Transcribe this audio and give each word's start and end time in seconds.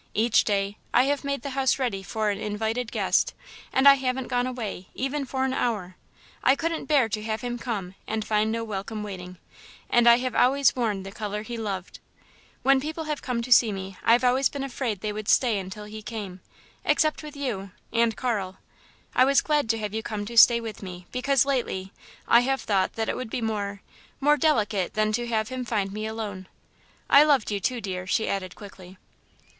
Each 0.15 0.43
day, 0.45 0.77
I 0.95 1.03
have 1.03 1.23
made 1.23 1.43
the 1.43 1.51
house 1.51 1.77
ready 1.77 2.01
for 2.01 2.31
an 2.31 2.39
invited 2.39 2.91
guest 2.91 3.35
and 3.71 3.87
I 3.87 3.93
haven't 3.93 4.29
gone 4.29 4.47
away, 4.47 4.87
even 4.95 5.25
for 5.25 5.45
an 5.45 5.53
hour. 5.53 5.95
I 6.43 6.55
couldn't 6.55 6.85
bear 6.85 7.07
to 7.09 7.21
have 7.21 7.41
him 7.41 7.59
come 7.59 7.93
and 8.07 8.25
find 8.25 8.51
no 8.51 8.63
welcome 8.63 9.03
waiting, 9.03 9.37
and 9.91 10.09
I 10.09 10.17
have 10.17 10.33
always 10.33 10.75
worn 10.75 11.03
the 11.03 11.11
colour 11.11 11.43
he 11.43 11.55
loved. 11.55 11.99
When 12.63 12.81
people 12.81 13.03
have 13.03 13.21
come 13.21 13.43
to 13.43 13.51
see 13.51 13.71
me, 13.71 13.95
I've 14.03 14.23
always 14.23 14.49
been 14.49 14.63
afraid 14.63 15.01
they 15.01 15.13
would 15.13 15.27
stay 15.27 15.59
until 15.59 15.85
he 15.85 16.01
came, 16.01 16.39
except 16.83 17.21
with 17.21 17.35
you 17.37 17.69
and 17.93 18.17
Carl. 18.17 18.57
I 19.13 19.23
was 19.23 19.39
glad 19.39 19.69
to 19.69 19.77
have 19.77 19.93
you 19.93 20.01
come 20.01 20.25
to 20.25 20.35
stay 20.35 20.59
with 20.59 20.81
me, 20.81 21.05
because, 21.11 21.45
lately, 21.45 21.93
I 22.27 22.39
have 22.39 22.61
thought 22.61 22.93
that 22.93 23.07
it 23.07 23.15
would 23.15 23.29
be 23.29 23.39
more 23.39 23.83
more 24.19 24.35
delicate 24.35 24.95
than 24.95 25.11
to 25.11 25.27
have 25.27 25.49
him 25.49 25.63
find 25.63 25.91
me 25.93 26.07
alone. 26.07 26.47
I 27.07 27.21
loved 27.23 27.51
you, 27.51 27.59
too, 27.59 27.79
dear," 27.79 28.07
she 28.07 28.27
added 28.27 28.55
quickly. 28.55 28.97